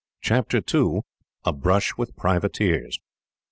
[0.21, 1.03] Chapter 2:
[1.45, 2.99] A Brush With Privateers.